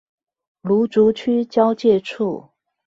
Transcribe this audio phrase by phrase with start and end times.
[0.63, 2.49] 蘆竹區交界處